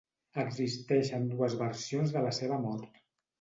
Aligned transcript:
Existeixen 0.43 1.27
dues 1.33 1.57
versions 1.59 2.17
de 2.17 2.25
la 2.25 2.33
seva 2.39 2.59
mort. 2.65 2.91